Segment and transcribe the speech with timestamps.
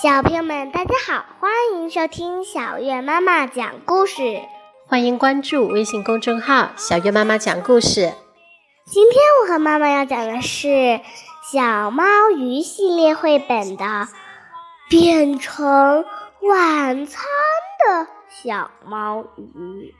[0.00, 4.42] 小朋友们，大家好，欢迎收听小月妈妈讲故事。
[4.86, 8.12] 欢迎关注微信公众号“小月妈妈讲故事”。
[8.86, 10.68] 今天我和妈妈要讲的是
[11.50, 13.84] 《小猫鱼》系列绘本的
[14.88, 16.04] 《变成
[16.42, 17.24] 晚餐
[17.88, 19.92] 的小猫鱼》。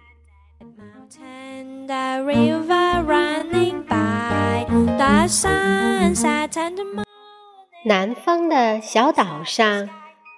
[7.88, 9.88] 南方的小岛上，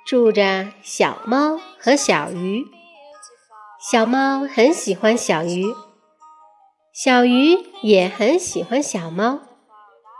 [0.07, 2.65] 住着小猫和小鱼。
[3.81, 5.65] 小猫很喜欢小鱼，
[6.95, 9.41] 小鱼也很喜欢小猫。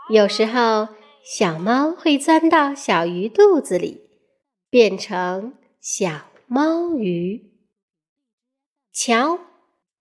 [0.09, 0.89] 有时候，
[1.23, 4.01] 小猫会钻到小鱼肚子里，
[4.69, 7.45] 变成小猫鱼。
[8.91, 9.39] 瞧，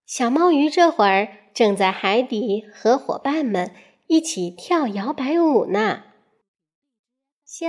[0.05, 3.73] 小猫鱼这会儿正在海底和伙伴们
[4.09, 6.10] 一起跳摇摆舞呢。
[7.53, 7.67] 小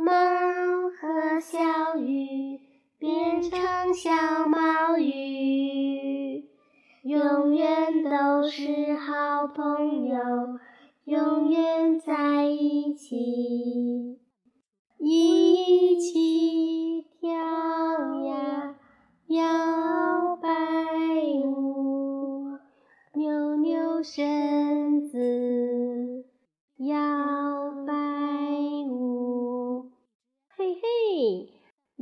[0.00, 0.12] 猫
[0.98, 1.58] 和小
[1.98, 2.58] 鱼
[2.98, 4.08] 变成小
[4.48, 6.46] 猫鱼，
[7.02, 10.18] 永远都是好朋友，
[11.04, 14.16] 永远在一起，
[14.98, 16.83] 一起。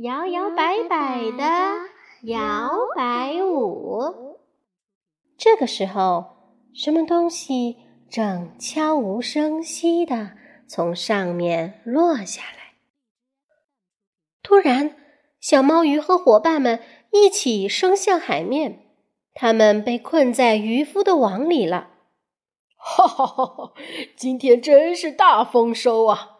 [0.03, 1.43] 摇摇摆摆的
[2.23, 4.37] 摇摆舞，
[5.37, 7.77] 这个时候，什么东西
[8.11, 10.31] 正悄无声息的
[10.67, 12.73] 从上面落下来？
[14.41, 14.97] 突然，
[15.39, 16.81] 小猫鱼和伙伴们
[17.11, 18.91] 一起升向海面，
[19.33, 21.91] 他们被困在渔夫的网里了。
[22.75, 23.73] 哈哈哈哈哈！
[24.17, 26.39] 今天真是大丰收啊！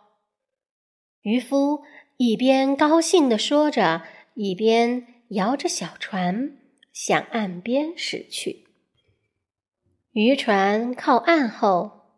[1.21, 1.83] 渔夫。
[2.17, 4.03] 一边高兴地说着，
[4.35, 6.57] 一边摇着小船
[6.91, 8.67] 向岸边驶去。
[10.11, 12.09] 渔船靠岸后，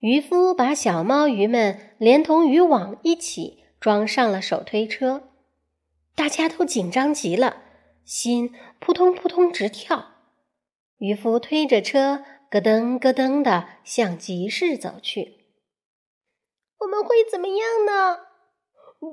[0.00, 5.28] 渔夫把小猫鱼们连同渔网一起装上了手推车，
[6.14, 7.58] 大家都紧张极了，
[8.06, 8.50] 心
[8.80, 10.12] 扑通扑通直跳。
[10.98, 15.44] 渔夫推着车咯噔咯噔的向集市走去。
[16.78, 18.33] 我们会怎么样呢？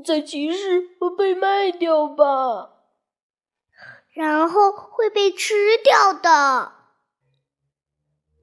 [0.05, 0.81] 在集市
[1.17, 2.75] 被卖掉吧，
[4.13, 5.53] 然后会被吃
[5.83, 6.71] 掉的。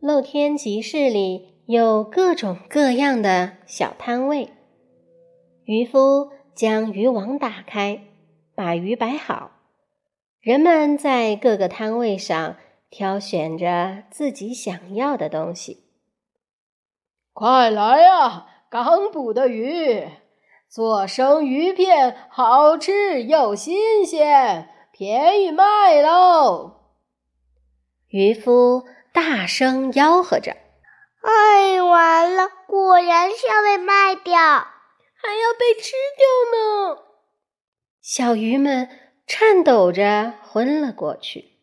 [0.01, 4.51] 露天集市里有各种各样的小摊位，
[5.65, 8.05] 渔夫将渔网打开，
[8.55, 9.51] 把鱼摆好，
[10.41, 12.57] 人们在各个摊位上
[12.91, 15.85] 挑选着自己想要的东西。
[17.33, 20.05] 快来啊，刚捕的鱼！
[20.69, 26.83] 做生鱼片，好吃又新鲜，便宜卖喽！
[28.09, 28.85] 渔夫
[29.15, 30.55] 大声吆喝着。
[31.23, 32.49] 哎，完了！
[32.69, 36.27] 果然是要被卖掉，还要被吃掉
[36.95, 36.99] 呢！
[38.03, 38.89] 小鱼们
[39.27, 41.57] 颤抖着昏了过去。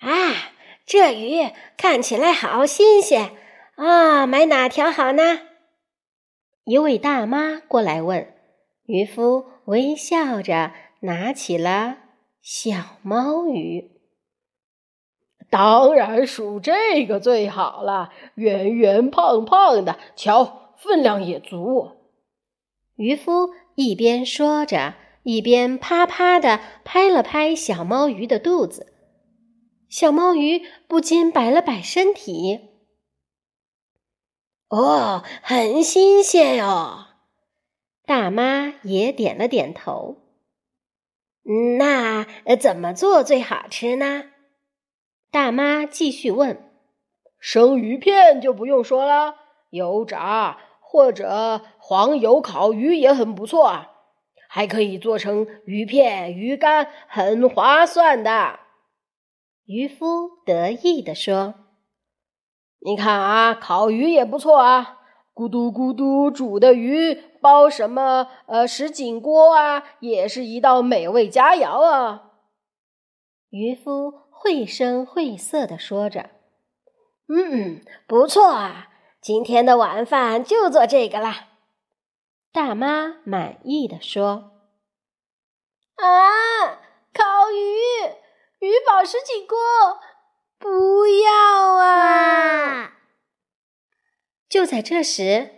[0.00, 0.50] 啊，
[0.84, 3.36] 这鱼看起来好新鲜
[3.76, 5.45] 啊，买哪条好呢？
[6.66, 8.26] 一位大妈过来问，
[8.86, 10.72] 渔夫微笑着
[11.02, 11.98] 拿起了
[12.42, 13.92] 小猫鱼，
[15.48, 21.92] 当然数这个最好了，圆圆胖胖的，瞧分量也足。
[22.96, 28.92] 渔夫一边说着，一边啪啪的拍了拍小猫鱼的肚子，
[29.88, 32.70] 小猫鱼不禁摆了摆身体。
[34.68, 37.06] 哦，很新鲜哟！
[38.04, 40.16] 大妈也点了点头。
[41.78, 42.26] 那
[42.60, 44.24] 怎么做最好吃呢？
[45.30, 46.62] 大妈继续问。
[47.38, 49.36] 生鱼片就不用说了，
[49.70, 53.72] 油炸或者黄油烤鱼也很不错，
[54.48, 58.58] 还可以做成鱼片、鱼干，很划算的。
[59.66, 61.65] 渔夫得意地说。
[62.86, 64.98] 你看啊，烤鱼也不错啊，
[65.34, 72.30] 咕嘟咕嘟煮的鱼，包什么呃什锦锅啊，也是一道美味佳肴啊。
[73.50, 76.30] 渔夫绘声绘色地说着
[77.28, 78.86] ，“嗯，不错啊，
[79.20, 81.48] 今天的晚饭就做这个啦。”
[82.54, 84.52] 大妈满意的说
[85.98, 86.06] ，“啊，
[87.12, 89.58] 烤鱼，鱼宝石井锅，
[90.60, 90.68] 不
[91.08, 91.32] 要。”
[94.66, 95.50] 就在这时，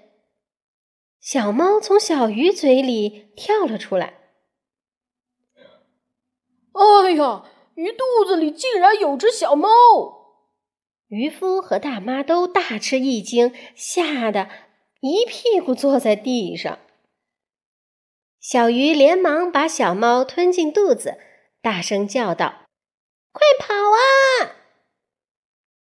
[1.19, 4.19] 小猫从小鱼嘴里跳了出来。
[6.73, 7.43] 哎呀，
[7.77, 9.71] 鱼肚子里竟然有只小猫！
[11.07, 14.51] 渔夫和大妈都大吃一惊，吓得
[15.01, 16.79] 一屁股坐在地上。
[18.39, 21.19] 小鱼连忙把小猫吞进肚子，
[21.63, 22.67] 大声叫道
[23.33, 24.53] ：“快跑啊！”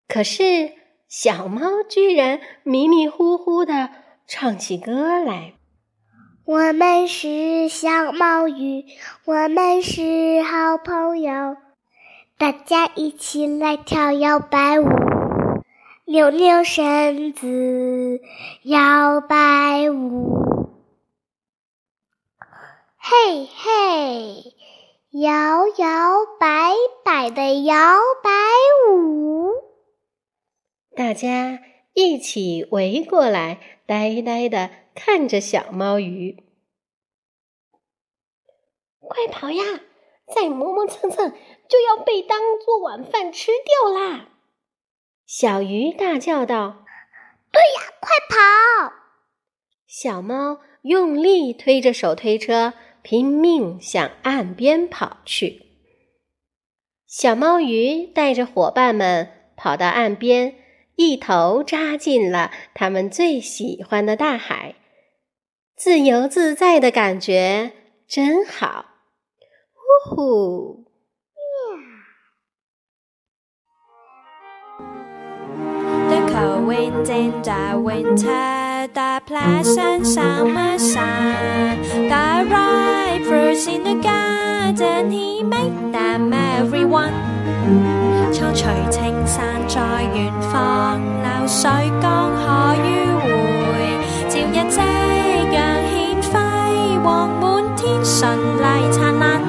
[0.08, 0.77] 可是……
[1.08, 3.88] 小猫居然迷迷糊糊地
[4.26, 5.54] 唱起歌来。
[6.44, 8.84] 我们是小猫鱼，
[9.24, 11.56] 我们是好朋友，
[12.36, 14.86] 大家一起来跳摇摆舞，
[16.04, 18.20] 扭扭身子，
[18.64, 20.72] 摇摆舞，
[22.98, 24.44] 嘿嘿，
[25.22, 27.76] 摇摇摆摆的摇
[28.22, 28.30] 摆
[28.92, 29.27] 舞。
[30.98, 31.60] 大家
[31.94, 36.42] 一起围过来，呆呆的看着小猫鱼。
[38.98, 39.62] 快跑呀！
[40.26, 41.30] 再磨磨蹭蹭，
[41.68, 44.30] 就要被当做晚饭吃掉啦！
[45.24, 46.84] 小鱼大叫道
[47.52, 48.94] ：“对呀，快跑！”
[49.86, 52.72] 小猫用力推着手推车，
[53.02, 55.62] 拼命向岸边跑去。
[57.06, 60.64] 小猫鱼带着伙伴们跑到岸边。
[60.98, 64.74] 一头扎进了他们最喜欢的大海，
[65.76, 67.70] 自由自在的感觉
[68.08, 68.84] 真好。
[70.04, 70.84] 呼呼
[86.90, 87.37] ，Yeah。
[88.32, 89.80] 苍除青山在
[90.14, 91.70] 远方，流水
[92.00, 93.98] 江河迂回，
[94.28, 94.80] 照日夕
[95.52, 99.40] 阳显辉，煌满天顺丽灿烂，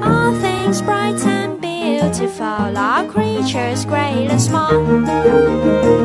[0.02, 6.03] All things bright and beautiful, all creatures great and small.